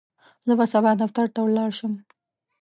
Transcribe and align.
زه 0.45 0.53
به 0.59 0.65
سبا 0.73 0.91
دفتر 1.01 1.25
ته 1.33 1.39
ولاړ 1.43 1.69
شم. 1.79 1.93